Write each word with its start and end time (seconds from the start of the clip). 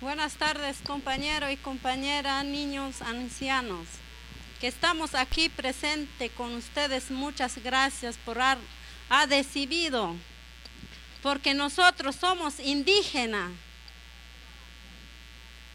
Buenas 0.00 0.34
tardes, 0.34 0.76
compañero 0.86 1.50
y 1.50 1.56
compañera, 1.56 2.44
niños, 2.44 3.02
ancianos, 3.02 3.84
que 4.60 4.68
estamos 4.68 5.16
aquí 5.16 5.48
presente 5.48 6.30
con 6.30 6.54
ustedes. 6.54 7.10
Muchas 7.10 7.58
gracias 7.64 8.16
por 8.18 8.40
haber 8.40 8.62
ha 9.10 9.26
decidido, 9.26 10.14
porque 11.20 11.52
nosotros 11.52 12.14
somos 12.14 12.60
indígenas 12.60 13.50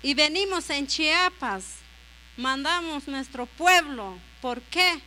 y 0.01 0.13
venimos 0.13 0.69
en 0.69 0.87
Chiapas, 0.87 1.65
mandamos 2.37 3.09
nuestro 3.09 3.45
pueblo. 3.45 4.17
¿Por 4.39 4.61
qué? 4.61 5.01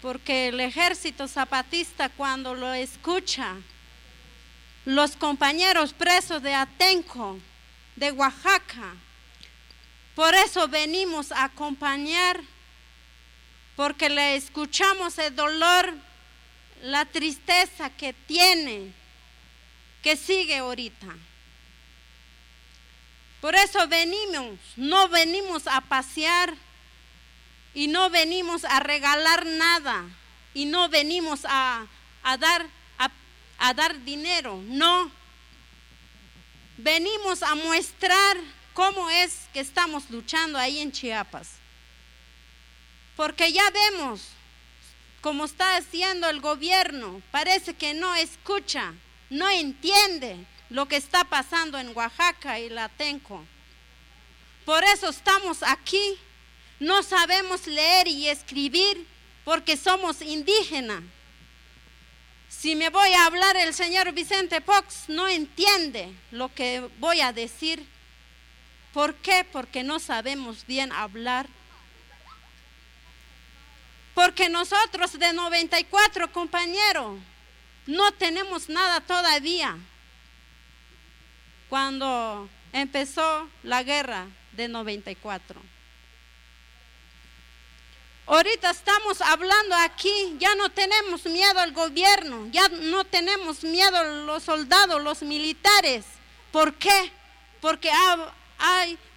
Porque 0.00 0.50
el 0.50 0.60
ejército 0.60 1.26
zapatista 1.26 2.08
cuando 2.08 2.54
lo 2.54 2.72
escucha, 2.74 3.56
los 4.84 5.16
compañeros 5.16 5.92
presos 5.92 6.40
de 6.42 6.54
Atenco, 6.54 7.40
de 8.00 8.10
Oaxaca, 8.12 8.94
por 10.14 10.34
eso 10.34 10.66
venimos 10.68 11.32
a 11.32 11.44
acompañar, 11.44 12.40
porque 13.76 14.08
le 14.08 14.36
escuchamos 14.36 15.18
el 15.18 15.36
dolor, 15.36 15.94
la 16.82 17.04
tristeza 17.04 17.90
que 17.90 18.14
tiene, 18.14 18.90
que 20.02 20.16
sigue 20.16 20.56
ahorita. 20.56 21.08
Por 23.42 23.54
eso 23.54 23.86
venimos, 23.86 24.58
no 24.76 25.08
venimos 25.08 25.66
a 25.66 25.82
pasear 25.82 26.54
y 27.74 27.88
no 27.88 28.08
venimos 28.08 28.64
a 28.64 28.80
regalar 28.80 29.44
nada 29.44 30.04
y 30.54 30.64
no 30.64 30.88
venimos 30.88 31.40
a, 31.44 31.86
dar, 32.38 32.66
a 33.58 33.74
dar 33.74 34.02
dinero, 34.04 34.58
no. 34.64 35.19
Venimos 36.82 37.42
a 37.42 37.54
mostrar 37.56 38.38
cómo 38.72 39.10
es 39.10 39.48
que 39.52 39.60
estamos 39.60 40.08
luchando 40.08 40.58
ahí 40.58 40.78
en 40.78 40.90
Chiapas. 40.90 41.48
Porque 43.16 43.52
ya 43.52 43.68
vemos 43.68 44.28
cómo 45.20 45.44
está 45.44 45.76
haciendo 45.76 46.30
el 46.30 46.40
gobierno, 46.40 47.20
parece 47.30 47.74
que 47.74 47.92
no 47.92 48.14
escucha, 48.14 48.94
no 49.28 49.50
entiende 49.50 50.46
lo 50.70 50.86
que 50.86 50.96
está 50.96 51.24
pasando 51.24 51.76
en 51.78 51.94
Oaxaca 51.94 52.58
y 52.58 52.70
Latenco. 52.70 53.44
Por 54.64 54.82
eso 54.84 55.10
estamos 55.10 55.62
aquí. 55.62 56.18
No 56.78 57.02
sabemos 57.02 57.66
leer 57.66 58.08
y 58.08 58.28
escribir 58.28 59.06
porque 59.44 59.76
somos 59.76 60.22
indígenas. 60.22 61.02
Si 62.50 62.74
me 62.74 62.90
voy 62.90 63.12
a 63.12 63.26
hablar 63.26 63.56
el 63.56 63.72
señor 63.72 64.12
Vicente 64.12 64.60
Fox, 64.60 65.04
no 65.06 65.28
entiende 65.28 66.12
lo 66.32 66.52
que 66.52 66.90
voy 66.98 67.20
a 67.20 67.32
decir. 67.32 67.86
¿Por 68.92 69.14
qué? 69.14 69.46
Porque 69.50 69.84
no 69.84 70.00
sabemos 70.00 70.66
bien 70.66 70.90
hablar. 70.90 71.46
Porque 74.14 74.48
nosotros 74.48 75.16
de 75.16 75.32
94 75.32 76.32
compañeros 76.32 77.20
no 77.86 78.12
tenemos 78.14 78.68
nada 78.68 79.00
todavía 79.00 79.78
cuando 81.68 82.50
empezó 82.72 83.48
la 83.62 83.84
guerra 83.84 84.26
de 84.52 84.66
94. 84.66 85.69
Ahorita 88.26 88.70
estamos 88.70 89.20
hablando 89.20 89.74
aquí, 89.76 90.36
ya 90.38 90.54
no 90.54 90.70
tenemos 90.70 91.24
miedo 91.24 91.58
al 91.58 91.72
gobierno, 91.72 92.46
ya 92.52 92.68
no 92.68 93.04
tenemos 93.04 93.64
miedo 93.64 93.96
a 93.96 94.04
los 94.04 94.44
soldados, 94.44 95.02
los 95.02 95.22
militares. 95.22 96.04
¿Por 96.52 96.74
qué? 96.74 97.12
Porque 97.60 97.90
ha, 97.90 98.32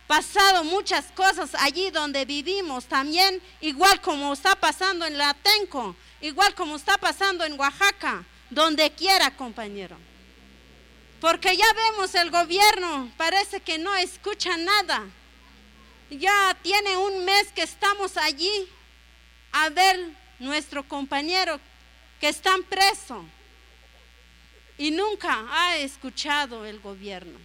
pasado 0.07 0.63
muchas 0.63 1.05
cosas 1.15 1.51
allí 1.55 1.89
donde 1.89 2.25
vivimos 2.25 2.85
también, 2.85 3.41
igual 3.61 4.01
como 4.01 4.33
está 4.33 4.55
pasando 4.55 5.05
en 5.05 5.17
Latenco, 5.17 5.95
igual 6.21 6.53
como 6.55 6.75
está 6.75 6.97
pasando 6.97 7.45
en 7.45 7.59
Oaxaca, 7.59 8.23
donde 8.49 8.91
quiera, 8.91 9.35
compañero. 9.35 9.97
Porque 11.19 11.55
ya 11.55 11.65
vemos 11.73 12.13
el 12.15 12.31
gobierno, 12.31 13.11
parece 13.15 13.61
que 13.61 13.77
no 13.77 13.95
escucha 13.95 14.57
nada. 14.57 15.03
Ya 16.09 16.57
tiene 16.61 16.97
un 16.97 17.23
mes 17.25 17.47
que 17.55 17.63
estamos 17.63 18.17
allí 18.17 18.69
a 19.53 19.69
ver 19.69 19.97
nuestro 20.39 20.85
compañero 20.87 21.59
que 22.19 22.27
están 22.27 22.63
preso 22.63 23.25
y 24.77 24.91
nunca 24.91 25.45
ha 25.49 25.77
escuchado 25.77 26.65
el 26.65 26.79
gobierno. 26.79 27.39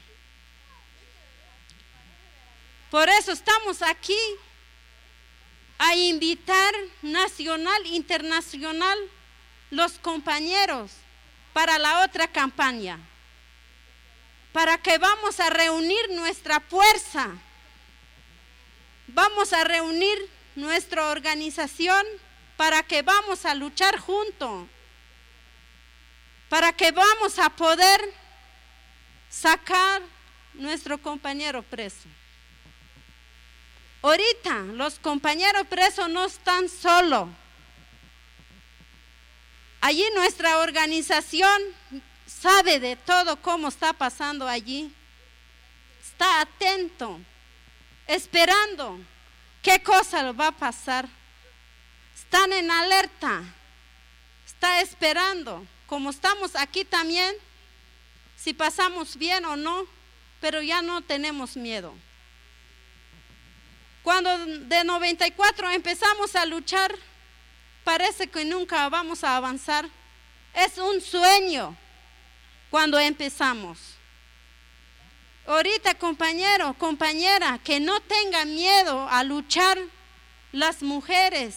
Por 2.91 3.09
eso 3.09 3.33
estamos 3.33 3.83
aquí 3.83 4.19
a 5.79 5.95
invitar 5.95 6.75
nacional, 7.03 7.87
internacional, 7.87 8.99
los 9.71 9.93
compañeros 9.99 10.91
para 11.53 11.79
la 11.79 12.03
otra 12.03 12.27
campaña 12.27 12.99
para 14.53 14.79
que 14.79 14.99
vamos 14.99 15.39
a 15.41 15.51
reunir 15.51 16.11
nuestra 16.11 16.61
fuerza, 16.61 17.29
vamos 19.07 19.53
a 19.53 19.63
reunir 19.63 20.19
nuestra 20.59 21.11
organización 21.11 22.05
para 22.57 22.83
que 22.83 23.03
vamos 23.03 23.45
a 23.47 23.55
luchar 23.55 23.97
juntos, 23.99 24.67
para 26.49 26.73
que 26.73 26.91
vamos 26.91 27.39
a 27.39 27.49
poder 27.51 28.01
sacar 29.31 30.03
nuestro 30.55 30.99
compañero 30.99 31.63
preso. 31.63 32.09
Ahorita 34.03 34.55
los 34.75 34.99
compañeros 34.99 35.65
presos 35.69 36.09
no 36.09 36.25
están 36.25 36.69
solos. 36.69 37.29
Allí 39.81 40.05
nuestra 40.17 40.59
organización 40.59 41.63
sabe 42.27 42.81
de 42.81 42.97
todo 42.97 43.41
cómo 43.41 43.69
está 43.69 43.93
pasando 43.93 44.49
allí. 44.49 44.93
Está 46.03 46.41
atento, 46.41 47.21
esperando 48.09 48.99
qué 49.63 49.83
cosa 49.83 50.33
va 50.33 50.49
a 50.49 50.53
pasar. 50.53 51.09
Están 52.15 52.53
en 52.53 52.71
alerta, 52.71 53.43
está 54.47 54.81
esperando, 54.81 55.67
como 55.87 56.11
estamos 56.11 56.57
aquí 56.57 56.85
también, 56.85 57.35
si 58.37 58.55
pasamos 58.55 59.17
bien 59.17 59.45
o 59.45 59.57
no, 59.57 59.87
pero 60.41 60.63
ya 60.63 60.83
no 60.83 61.03
tenemos 61.03 61.57
miedo. 61.57 61.95
Cuando 64.03 64.47
de 64.47 64.85
94 64.85 65.71
empezamos 65.71 66.35
a 66.37 66.47
luchar, 66.47 66.95
parece 67.85 68.29
que 68.29 68.45
nunca 68.45 68.89
vamos 68.89 69.25
a 69.25 69.37
avanzar. 69.37 69.89
Es 70.55 70.79
un 70.79 71.01
sueño 71.01 71.77
cuando 72.71 72.99
empezamos. 72.99 73.98
Ahorita, 75.59 75.95
compañero, 75.95 76.73
compañera, 76.75 77.59
que 77.65 77.81
no 77.81 77.99
tenga 77.99 78.45
miedo 78.45 79.09
a 79.09 79.25
luchar 79.25 79.77
las 80.53 80.85
mujeres, 80.85 81.57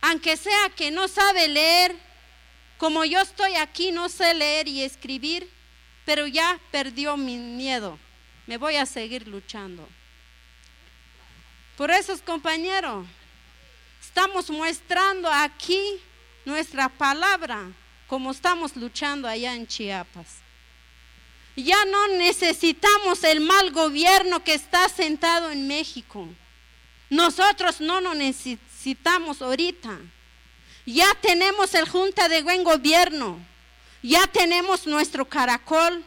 aunque 0.00 0.38
sea 0.38 0.70
que 0.74 0.90
no 0.90 1.06
sabe 1.06 1.46
leer, 1.48 1.94
como 2.78 3.04
yo 3.04 3.20
estoy 3.20 3.56
aquí, 3.56 3.92
no 3.92 4.08
sé 4.08 4.32
leer 4.32 4.68
y 4.68 4.80
escribir, 4.80 5.50
pero 6.06 6.26
ya 6.26 6.58
perdió 6.70 7.18
mi 7.18 7.36
miedo. 7.36 7.98
Me 8.46 8.56
voy 8.56 8.76
a 8.76 8.86
seguir 8.86 9.28
luchando. 9.28 9.86
Por 11.76 11.90
eso, 11.90 12.18
compañero, 12.24 13.04
estamos 14.00 14.48
mostrando 14.48 15.30
aquí 15.30 16.00
nuestra 16.46 16.88
palabra 16.88 17.70
como 18.06 18.30
estamos 18.30 18.74
luchando 18.74 19.28
allá 19.28 19.54
en 19.54 19.66
Chiapas. 19.66 20.43
Ya 21.56 21.84
no 21.84 22.08
necesitamos 22.08 23.22
el 23.22 23.40
mal 23.40 23.70
gobierno 23.70 24.42
que 24.42 24.54
está 24.54 24.88
sentado 24.88 25.50
en 25.50 25.68
México. 25.68 26.28
Nosotros 27.10 27.80
no 27.80 28.00
lo 28.00 28.14
necesitamos 28.14 29.40
ahorita. 29.40 29.98
Ya 30.84 31.14
tenemos 31.14 31.72
el 31.74 31.88
Junta 31.88 32.28
de 32.28 32.42
Buen 32.42 32.64
Gobierno. 32.64 33.38
Ya 34.02 34.26
tenemos 34.26 34.86
nuestro 34.86 35.24
caracol. 35.24 36.04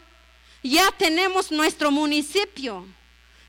Ya 0.61 0.91
tenemos 0.91 1.49
nuestro 1.49 1.91
municipio. 1.91 2.85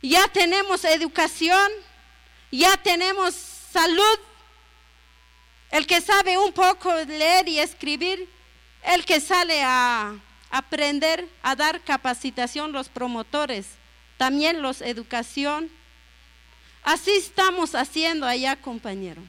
Ya 0.00 0.28
tenemos 0.28 0.84
educación. 0.84 1.70
Ya 2.52 2.76
tenemos 2.76 3.34
salud. 3.72 4.18
El 5.70 5.86
que 5.86 6.00
sabe 6.00 6.38
un 6.38 6.52
poco 6.52 6.94
leer 6.94 7.48
y 7.48 7.58
escribir 7.58 8.28
el 8.84 9.04
que 9.04 9.20
sale 9.20 9.62
a 9.62 10.14
aprender, 10.50 11.28
a 11.42 11.54
dar 11.56 11.80
capacitación, 11.80 12.72
los 12.72 12.88
promotores, 12.88 13.66
también 14.16 14.62
los 14.62 14.80
educación. 14.80 15.70
Así 16.82 17.10
estamos 17.12 17.74
haciendo 17.74 18.26
allá, 18.26 18.56
compañero. 18.56 19.22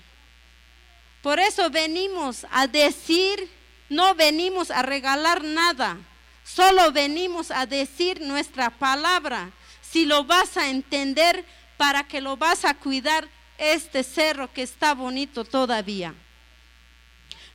Por 1.22 1.40
eso 1.40 1.70
venimos 1.70 2.46
a 2.52 2.68
decir, 2.68 3.50
no 3.90 4.16
venimos 4.16 4.72
a 4.72 4.82
regalar 4.82 5.44
nada, 5.44 5.98
solo 6.46 6.92
venimos 6.92 7.52
a 7.52 7.66
decir 7.66 8.22
nuestra 8.22 8.70
palabra. 8.70 9.52
si 9.82 10.06
lo 10.06 10.24
vas 10.24 10.56
a 10.56 10.70
entender 10.70 11.44
para 11.76 12.04
que 12.04 12.22
lo 12.22 12.38
vas 12.38 12.64
a 12.64 12.76
cuidar 12.76 13.28
este 13.58 14.04
cerro 14.04 14.52
que 14.54 14.62
está 14.62 14.94
bonito 14.94 15.44
todavía. 15.46 16.14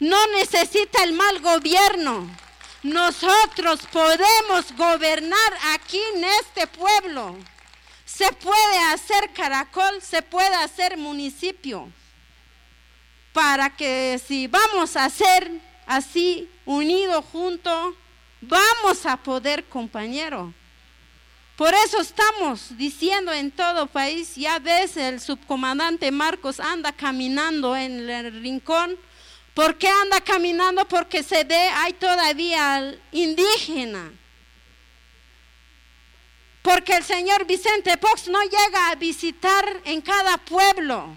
No 0.01 0.27
necesita 0.29 1.05
el 1.05 1.13
mal 1.13 1.41
gobierno. 1.41 2.29
Nosotros 2.85 3.81
podemos 3.91 4.77
gobernar 4.77 5.55
aquí 5.73 5.99
en 6.15 6.25
este 6.25 6.67
pueblo. 6.67 7.35
Se 8.05 8.31
puede 8.31 8.79
hacer 8.93 9.33
caracol, 9.33 10.03
se 10.03 10.21
puede 10.21 10.55
hacer 10.57 10.99
municipio. 10.99 11.91
Para 13.33 13.75
que 13.75 14.21
si 14.25 14.49
vamos 14.49 14.99
a 14.99 15.09
ser 15.09 15.51
así, 15.87 16.47
unidos 16.67 17.25
juntos, 17.33 17.95
vamos 18.43 19.07
a 19.07 19.17
poder, 19.17 19.65
compañero. 19.65 20.53
Por 21.57 21.73
eso 21.73 22.03
estamos 22.03 22.77
diciendo 22.77 23.33
en 23.33 23.51
todo 23.51 23.87
país, 23.87 24.37
ya 24.37 24.59
ves, 24.59 24.99
el 24.99 25.21
subcomandante 25.21 26.11
Marcos 26.11 26.61
anda 26.61 26.93
caminando 26.93 27.75
en 27.75 28.11
el 28.11 28.43
rincón. 28.43 28.99
¿Por 29.55 29.79
qué 29.79 29.89
anda 29.89 30.21
caminando? 30.21 30.87
Porque 30.87 31.23
se 31.23 31.45
ve, 31.45 31.57
hay 31.57 31.93
todavía 31.93 32.99
indígena. 33.13 34.13
Porque 36.61 36.97
el 36.97 37.05
señor 37.05 37.47
Vicente 37.47 37.97
Fox 37.97 38.27
no 38.27 38.43
llega 38.43 38.91
a 38.91 38.95
visitar 38.97 39.65
en 39.85 40.01
cada 40.01 40.39
pueblo. 40.39 41.17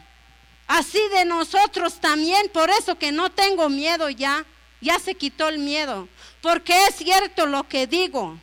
Así 0.68 1.02
de 1.14 1.26
nosotros 1.26 2.00
también, 2.00 2.50
por 2.50 2.70
eso 2.70 2.98
que 3.00 3.12
no 3.12 3.32
tengo 3.32 3.70
miedo 3.70 4.10
ya, 4.10 4.46
ya 4.82 5.00
se 5.00 5.16
quitó 5.16 5.48
el 5.50 5.58
miedo. 5.58 6.08
Porque 6.42 6.74
es 6.86 6.96
cierto 6.96 7.48
lo 7.48 7.68
que 7.68 7.88
digo. 7.88 8.38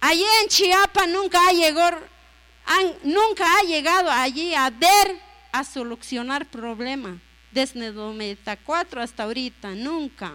Allí 0.00 0.24
en 0.42 0.48
Chiapas 0.48 1.08
nunca 1.08 1.48
ha 1.48 1.52
llegado, 1.52 1.98
nunca 3.02 3.44
ha 3.58 3.62
llegado 3.64 4.10
allí 4.10 4.54
a 4.54 4.70
ver, 4.70 5.20
a 5.52 5.64
solucionar 5.64 6.46
problemas. 6.46 7.16
Desde 7.52 7.92
94 7.92 9.00
hasta 9.00 9.22
ahorita, 9.24 9.70
nunca. 9.70 10.32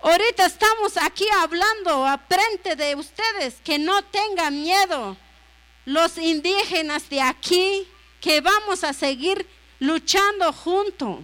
Ahorita 0.00 0.46
estamos 0.46 0.96
aquí 0.96 1.26
hablando 1.40 2.06
a 2.06 2.18
frente 2.18 2.74
de 2.74 2.94
ustedes 2.96 3.56
que 3.62 3.78
no 3.78 4.02
tengan 4.02 4.60
miedo. 4.60 5.16
Los 5.84 6.16
indígenas 6.18 7.08
de 7.08 7.20
aquí, 7.20 7.86
que 8.20 8.40
vamos 8.40 8.82
a 8.84 8.92
seguir 8.92 9.46
luchando 9.78 10.52
juntos. 10.52 11.20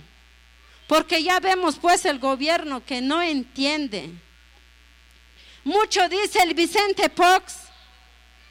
Porque 0.87 1.23
ya 1.23 1.39
vemos 1.39 1.77
pues 1.77 2.05
el 2.05 2.19
gobierno 2.19 2.85
que 2.85 3.01
no 3.01 3.21
entiende. 3.23 4.11
Mucho 5.65 6.09
dice 6.09 6.41
el 6.43 6.55
Vicente 6.55 7.09
Fox 7.09 7.57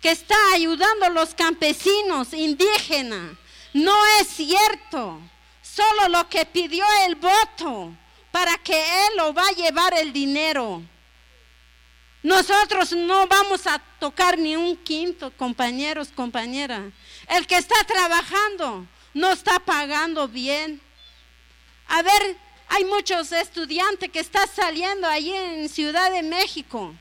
que 0.01 0.11
está 0.11 0.35
ayudando 0.53 1.05
a 1.05 1.09
los 1.09 1.33
campesinos 1.33 2.33
indígenas. 2.33 3.31
No 3.73 3.95
es 4.19 4.27
cierto. 4.27 5.21
Solo 5.77 6.07
lo 6.09 6.27
que 6.27 6.43
pidió 6.45 6.83
el 7.05 7.15
voto 7.15 7.95
para 8.31 8.57
que 8.57 8.73
él 8.73 9.17
lo 9.17 9.31
va 9.33 9.47
a 9.47 9.51
llevar 9.51 9.93
el 9.93 10.11
dinero. 10.11 10.81
Nosotros 12.23 12.93
no 12.93 13.27
vamos 13.27 13.67
a 13.67 13.77
tocar 13.99 14.39
ni 14.39 14.55
un 14.55 14.75
quinto, 14.77 15.31
compañeros, 15.37 16.09
compañeras. 16.09 16.81
El 17.29 17.45
que 17.45 17.57
está 17.57 17.75
trabajando 17.83 18.87
no 19.13 19.31
está 19.31 19.59
pagando 19.59 20.27
bien. 20.27 20.81
A 21.87 22.01
ver, 22.01 22.37
hay 22.69 22.83
muchos 22.85 23.31
estudiantes 23.31 24.09
que 24.09 24.19
están 24.19 24.47
saliendo 24.47 25.07
allí 25.07 25.31
en 25.31 25.69
Ciudad 25.69 26.11
de 26.11 26.23
México 26.23 26.95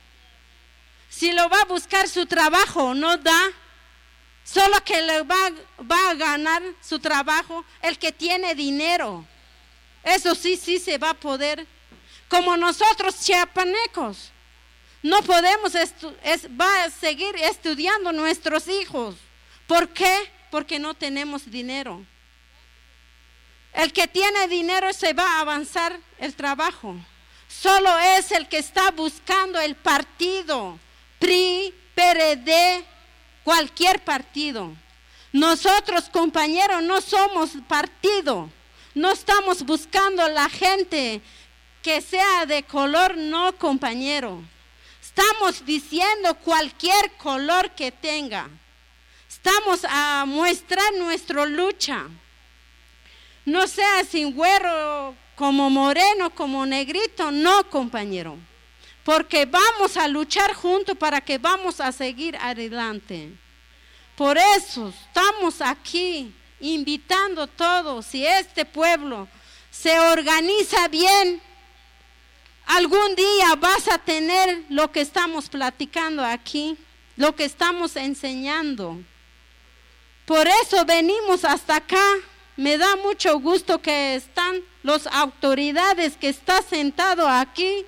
si 1.08 1.32
lo 1.32 1.48
va 1.48 1.60
a 1.62 1.64
buscar 1.64 2.08
su 2.08 2.26
trabajo, 2.26 2.94
no 2.94 3.16
da. 3.16 3.50
Solo 4.46 4.82
que 4.84 5.02
le 5.02 5.22
va, 5.22 5.50
a 6.10 6.14
ganar 6.14 6.62
su 6.80 7.00
trabajo 7.00 7.64
el 7.82 7.98
que 7.98 8.12
tiene 8.12 8.54
dinero. 8.54 9.26
Eso 10.04 10.36
sí, 10.36 10.56
sí 10.56 10.78
se 10.78 10.98
va 10.98 11.10
a 11.10 11.14
poder. 11.14 11.66
Como 12.28 12.56
nosotros 12.56 13.20
chiapanecos, 13.20 14.30
no 15.02 15.20
podemos, 15.22 15.74
va 15.74 16.84
a 16.84 16.90
seguir 16.90 17.34
estudiando 17.36 18.12
nuestros 18.12 18.68
hijos. 18.68 19.16
¿Por 19.66 19.88
qué? 19.88 20.30
Porque 20.52 20.78
no 20.78 20.94
tenemos 20.94 21.50
dinero. 21.50 22.06
El 23.72 23.92
que 23.92 24.06
tiene 24.06 24.46
dinero 24.46 24.92
se 24.92 25.12
va 25.12 25.24
a 25.24 25.40
avanzar 25.40 25.98
el 26.18 26.36
trabajo. 26.36 26.94
Solo 27.48 27.98
es 27.98 28.30
el 28.30 28.48
que 28.48 28.58
está 28.58 28.92
buscando 28.92 29.60
el 29.60 29.74
partido 29.74 30.78
PRI, 31.18 31.74
PRD, 31.96 32.84
cualquier 33.46 34.02
partido. 34.02 34.74
Nosotros, 35.32 36.08
compañeros, 36.10 36.82
no 36.82 37.00
somos 37.00 37.50
partido. 37.68 38.50
No 38.92 39.12
estamos 39.12 39.62
buscando 39.62 40.28
la 40.28 40.48
gente 40.48 41.20
que 41.80 42.00
sea 42.00 42.44
de 42.44 42.64
color 42.64 43.16
no 43.16 43.56
compañero. 43.56 44.42
Estamos 45.00 45.64
diciendo 45.64 46.34
cualquier 46.34 47.12
color 47.18 47.70
que 47.70 47.92
tenga. 47.92 48.50
Estamos 49.28 49.86
a 49.88 50.24
mostrar 50.26 50.92
nuestra 50.94 51.46
lucha. 51.46 52.02
No 53.44 53.68
sea 53.68 54.02
sin 54.10 54.34
güero, 54.34 55.14
como 55.36 55.70
moreno, 55.70 56.34
como 56.34 56.66
negrito, 56.66 57.30
no 57.30 57.70
compañero 57.70 58.36
porque 59.06 59.44
vamos 59.46 59.96
a 59.96 60.08
luchar 60.08 60.52
juntos 60.52 60.96
para 60.98 61.20
que 61.20 61.38
vamos 61.38 61.80
a 61.80 61.92
seguir 61.92 62.36
adelante. 62.38 63.30
Por 64.16 64.36
eso 64.36 64.88
estamos 64.88 65.60
aquí 65.60 66.34
invitando 66.58 67.42
a 67.42 67.46
todos, 67.46 68.04
si 68.04 68.26
este 68.26 68.64
pueblo 68.64 69.28
se 69.70 69.96
organiza 70.00 70.88
bien, 70.88 71.40
algún 72.66 73.14
día 73.14 73.54
vas 73.54 73.86
a 73.86 73.98
tener 73.98 74.64
lo 74.70 74.90
que 74.90 75.02
estamos 75.02 75.48
platicando 75.48 76.24
aquí, 76.24 76.76
lo 77.14 77.36
que 77.36 77.44
estamos 77.44 77.94
enseñando. 77.94 78.98
Por 80.24 80.48
eso 80.64 80.84
venimos 80.84 81.44
hasta 81.44 81.76
acá. 81.76 82.04
Me 82.56 82.76
da 82.76 82.96
mucho 82.96 83.38
gusto 83.38 83.80
que 83.80 84.16
están 84.16 84.62
las 84.82 85.06
autoridades 85.06 86.16
que 86.16 86.30
están 86.30 86.64
sentados 86.64 87.28
aquí 87.28 87.86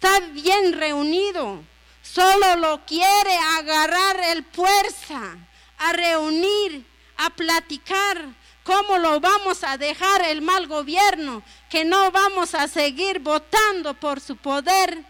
está 0.00 0.20
bien 0.20 0.72
reunido. 0.74 1.60
Solo 2.02 2.56
lo 2.56 2.86
quiere 2.86 3.36
agarrar 3.58 4.20
el 4.30 4.44
fuerza, 4.44 5.36
a 5.78 5.92
reunir, 5.92 6.86
a 7.16 7.30
platicar 7.30 8.24
cómo 8.62 8.98
lo 8.98 9.20
vamos 9.20 9.64
a 9.64 9.76
dejar 9.76 10.22
el 10.22 10.40
mal 10.40 10.66
gobierno, 10.68 11.42
que 11.68 11.84
no 11.84 12.10
vamos 12.12 12.54
a 12.54 12.68
seguir 12.68 13.18
votando 13.18 13.94
por 13.94 14.20
su 14.20 14.36
poder, 14.36 15.02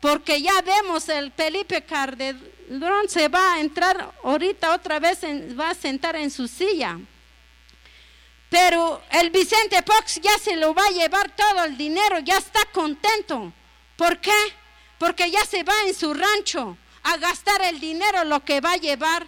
porque 0.00 0.42
ya 0.42 0.60
vemos 0.62 1.08
el 1.08 1.32
Felipe 1.32 1.82
Calderón 1.84 3.08
se 3.08 3.28
va 3.28 3.54
a 3.54 3.60
entrar 3.60 4.12
ahorita 4.22 4.74
otra 4.74 5.00
vez, 5.00 5.20
va 5.58 5.70
a 5.70 5.74
sentar 5.74 6.16
en 6.16 6.30
su 6.30 6.46
silla. 6.46 6.98
Pero 8.50 9.02
el 9.10 9.30
Vicente 9.30 9.82
Fox 9.82 10.20
ya 10.22 10.38
se 10.38 10.54
lo 10.56 10.74
va 10.74 10.84
a 10.86 10.90
llevar 10.90 11.34
todo 11.34 11.64
el 11.64 11.76
dinero, 11.76 12.18
ya 12.20 12.36
está 12.36 12.64
contento 12.66 13.52
¿Por 13.96 14.20
qué? 14.20 14.36
Porque 14.98 15.30
ya 15.30 15.44
se 15.44 15.62
va 15.62 15.74
en 15.86 15.94
su 15.94 16.12
rancho 16.14 16.76
a 17.02 17.16
gastar 17.16 17.62
el 17.62 17.80
dinero 17.80 18.24
lo 18.24 18.44
que 18.44 18.60
va 18.60 18.72
a 18.72 18.76
llevar. 18.76 19.26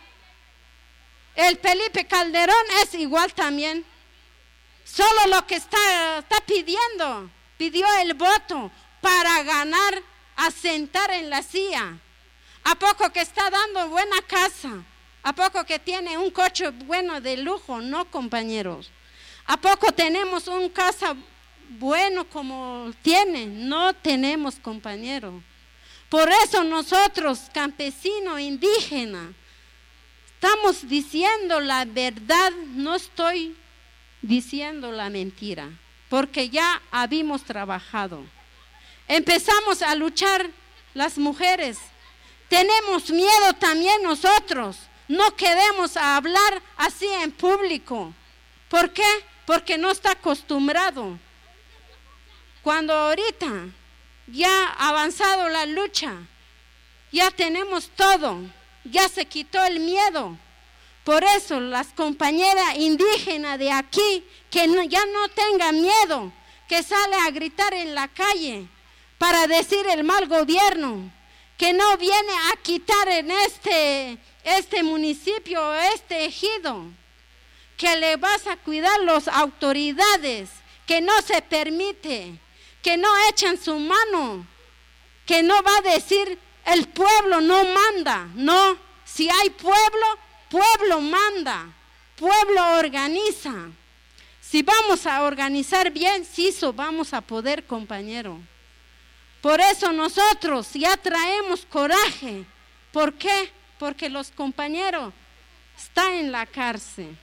El 1.34 1.58
Felipe 1.58 2.06
Calderón 2.06 2.64
es 2.82 2.94
igual 2.94 3.32
también. 3.32 3.84
Solo 4.84 5.26
lo 5.28 5.46
que 5.46 5.56
está, 5.56 6.24
pidiendo, 6.46 7.30
pidió 7.56 7.86
el 8.00 8.14
voto 8.14 8.70
para 9.00 9.42
ganar, 9.42 10.02
a 10.36 10.50
sentar 10.50 11.10
en 11.10 11.30
la 11.30 11.42
silla. 11.42 11.98
¿A 12.64 12.74
poco 12.74 13.10
que 13.12 13.20
está 13.20 13.50
dando 13.50 13.88
buena 13.88 14.20
casa? 14.22 14.84
¿A 15.22 15.32
poco 15.32 15.64
que 15.64 15.78
tiene 15.78 16.16
un 16.16 16.30
coche 16.30 16.70
bueno 16.70 17.20
de 17.20 17.36
lujo? 17.36 17.80
No, 17.80 18.10
compañeros. 18.10 18.90
¿A 19.46 19.56
poco 19.56 19.92
tenemos 19.92 20.46
un 20.48 20.68
casa 20.68 21.14
bueno 21.68 22.28
como 22.28 22.92
tiene, 23.02 23.46
no 23.46 23.94
tenemos 23.94 24.56
compañero. 24.56 25.42
Por 26.08 26.30
eso 26.44 26.64
nosotros, 26.64 27.50
campesinos, 27.52 28.40
indígenas, 28.40 29.28
estamos 30.34 30.88
diciendo 30.88 31.60
la 31.60 31.84
verdad, 31.84 32.50
no 32.68 32.94
estoy 32.94 33.56
diciendo 34.22 34.90
la 34.90 35.10
mentira, 35.10 35.68
porque 36.08 36.48
ya 36.48 36.80
habíamos 36.90 37.42
trabajado. 37.44 38.24
Empezamos 39.06 39.82
a 39.82 39.94
luchar 39.94 40.50
las 40.94 41.18
mujeres. 41.18 41.78
Tenemos 42.48 43.10
miedo 43.10 43.52
también 43.58 44.02
nosotros. 44.02 44.78
No 45.06 45.34
queremos 45.36 45.96
hablar 45.96 46.62
así 46.76 47.06
en 47.22 47.32
público. 47.32 48.12
¿Por 48.68 48.92
qué? 48.92 49.08
Porque 49.46 49.78
no 49.78 49.90
está 49.90 50.12
acostumbrado. 50.12 51.18
Cuando 52.68 52.92
ahorita 52.92 53.70
ya 54.26 54.66
ha 54.66 54.90
avanzado 54.90 55.48
la 55.48 55.64
lucha, 55.64 56.12
ya 57.10 57.30
tenemos 57.30 57.88
todo, 57.96 58.42
ya 58.84 59.08
se 59.08 59.24
quitó 59.24 59.64
el 59.64 59.80
miedo. 59.80 60.36
Por 61.02 61.24
eso 61.24 61.60
las 61.60 61.86
compañeras 61.94 62.76
indígenas 62.76 63.58
de 63.58 63.72
aquí, 63.72 64.22
que 64.50 64.68
ya 64.86 65.06
no 65.06 65.28
tengan 65.30 65.80
miedo, 65.80 66.30
que 66.68 66.82
sale 66.82 67.16
a 67.16 67.30
gritar 67.30 67.72
en 67.72 67.94
la 67.94 68.06
calle 68.08 68.68
para 69.16 69.46
decir 69.46 69.86
el 69.88 70.04
mal 70.04 70.28
gobierno, 70.28 71.10
que 71.56 71.72
no 71.72 71.96
viene 71.96 72.32
a 72.52 72.56
quitar 72.60 73.08
en 73.08 73.30
este, 73.30 74.18
este 74.44 74.82
municipio, 74.82 75.72
este 75.94 76.26
ejido, 76.26 76.84
que 77.78 77.96
le 77.96 78.16
vas 78.16 78.46
a 78.46 78.58
cuidar 78.58 79.00
las 79.04 79.26
autoridades, 79.26 80.50
que 80.86 81.00
no 81.00 81.18
se 81.22 81.40
permite, 81.40 82.38
que 82.82 82.96
no 82.96 83.08
echan 83.28 83.58
su 83.58 83.78
mano, 83.78 84.46
que 85.26 85.42
no 85.42 85.62
va 85.62 85.76
a 85.78 85.94
decir 85.94 86.38
el 86.66 86.86
pueblo 86.88 87.40
no 87.40 87.64
manda, 87.64 88.28
no, 88.34 88.76
si 89.04 89.28
hay 89.28 89.50
pueblo, 89.50 90.06
pueblo 90.50 91.00
manda, 91.00 91.66
pueblo 92.16 92.78
organiza. 92.78 93.54
Si 94.40 94.62
vamos 94.62 95.06
a 95.06 95.22
organizar 95.24 95.90
bien, 95.90 96.24
sí, 96.24 96.48
eso 96.48 96.72
vamos 96.72 97.12
a 97.12 97.20
poder, 97.20 97.66
compañero. 97.66 98.38
Por 99.40 99.60
eso 99.60 99.92
nosotros 99.92 100.70
ya 100.72 100.96
traemos 100.96 101.64
coraje. 101.66 102.44
¿Por 102.92 103.14
qué? 103.14 103.50
Porque 103.78 104.08
los 104.08 104.30
compañeros 104.30 105.12
están 105.76 106.14
en 106.14 106.32
la 106.32 106.46
cárcel. 106.46 107.16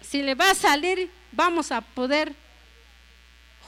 Si 0.00 0.22
le 0.22 0.34
va 0.34 0.50
a 0.50 0.54
salir, 0.54 1.10
vamos 1.32 1.70
a 1.70 1.80
poder 1.80 2.34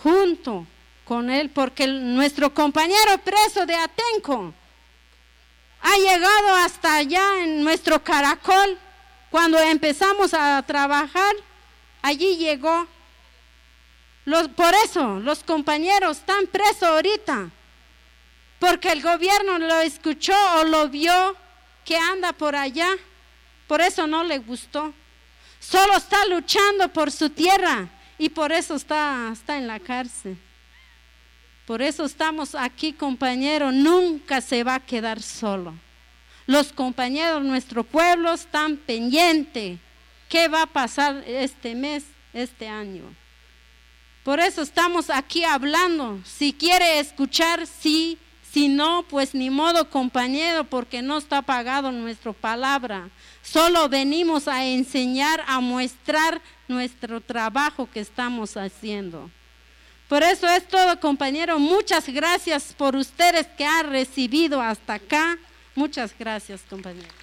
junto 0.02 0.66
con 1.10 1.28
él, 1.28 1.50
porque 1.50 1.88
nuestro 1.88 2.54
compañero 2.54 3.18
preso 3.24 3.66
de 3.66 3.74
Atenco 3.74 4.54
ha 5.82 5.96
llegado 5.96 6.54
hasta 6.54 6.94
allá 6.94 7.42
en 7.42 7.64
nuestro 7.64 8.00
caracol. 8.00 8.78
Cuando 9.28 9.58
empezamos 9.58 10.32
a 10.34 10.62
trabajar, 10.62 11.34
allí 12.00 12.36
llegó. 12.36 12.86
por 14.54 14.72
eso 14.84 15.18
los 15.18 15.42
compañeros 15.42 16.18
están 16.18 16.46
presos 16.46 16.84
ahorita, 16.84 17.50
porque 18.60 18.92
el 18.92 19.02
gobierno 19.02 19.58
lo 19.58 19.80
escuchó 19.80 20.36
o 20.60 20.64
lo 20.64 20.88
vio 20.90 21.34
que 21.84 21.96
anda 21.96 22.32
por 22.32 22.54
allá. 22.54 22.90
Por 23.66 23.80
eso 23.80 24.06
no 24.06 24.22
le 24.22 24.38
gustó. 24.38 24.94
Solo 25.58 25.96
está 25.96 26.24
luchando 26.26 26.88
por 26.92 27.10
su 27.10 27.30
tierra 27.30 27.88
y 28.16 28.28
por 28.28 28.52
eso 28.52 28.76
está, 28.76 29.30
está 29.32 29.56
en 29.56 29.66
la 29.66 29.80
cárcel. 29.80 30.38
Por 31.70 31.82
eso 31.82 32.04
estamos 32.04 32.56
aquí, 32.56 32.92
compañeros, 32.92 33.72
nunca 33.72 34.40
se 34.40 34.64
va 34.64 34.74
a 34.74 34.84
quedar 34.84 35.22
solo. 35.22 35.72
Los 36.44 36.72
compañeros 36.72 37.44
de 37.44 37.48
nuestro 37.48 37.84
pueblo 37.84 38.32
están 38.32 38.76
pendientes. 38.76 39.78
¿Qué 40.28 40.48
va 40.48 40.62
a 40.62 40.66
pasar 40.66 41.22
este 41.28 41.76
mes, 41.76 42.06
este 42.32 42.66
año? 42.66 43.04
Por 44.24 44.40
eso 44.40 44.62
estamos 44.62 45.10
aquí 45.10 45.44
hablando. 45.44 46.18
Si 46.24 46.52
quiere 46.52 46.98
escuchar, 46.98 47.64
sí. 47.68 48.18
Si 48.50 48.66
no, 48.66 49.04
pues 49.08 49.32
ni 49.32 49.48
modo, 49.48 49.90
compañero, 49.90 50.64
porque 50.64 51.02
no 51.02 51.18
está 51.18 51.40
pagado 51.40 51.92
nuestra 51.92 52.32
palabra. 52.32 53.10
Solo 53.42 53.88
venimos 53.88 54.48
a 54.48 54.66
enseñar, 54.66 55.44
a 55.46 55.60
mostrar 55.60 56.42
nuestro 56.66 57.20
trabajo 57.20 57.88
que 57.88 58.00
estamos 58.00 58.56
haciendo. 58.56 59.30
Por 60.10 60.24
eso 60.24 60.48
es 60.48 60.66
todo, 60.66 60.98
compañero. 60.98 61.60
Muchas 61.60 62.08
gracias 62.08 62.74
por 62.76 62.96
ustedes 62.96 63.46
que 63.56 63.64
han 63.64 63.90
recibido 63.90 64.60
hasta 64.60 64.94
acá. 64.94 65.38
Muchas 65.76 66.12
gracias, 66.18 66.62
compañero. 66.68 67.19